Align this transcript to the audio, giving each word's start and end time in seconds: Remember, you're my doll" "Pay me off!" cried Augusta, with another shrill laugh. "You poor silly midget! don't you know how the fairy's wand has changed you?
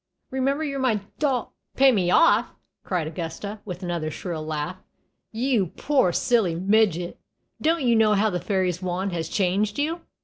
Remember, 0.31 0.63
you're 0.63 0.79
my 0.79 1.01
doll" 1.19 1.53
"Pay 1.77 1.91
me 1.91 2.09
off!" 2.09 2.47
cried 2.83 3.05
Augusta, 3.05 3.59
with 3.65 3.83
another 3.83 4.09
shrill 4.09 4.43
laugh. 4.43 4.77
"You 5.31 5.67
poor 5.77 6.11
silly 6.11 6.55
midget! 6.55 7.19
don't 7.61 7.83
you 7.83 7.95
know 7.95 8.13
how 8.15 8.31
the 8.31 8.39
fairy's 8.41 8.81
wand 8.81 9.13
has 9.13 9.29
changed 9.29 9.77
you? 9.77 10.01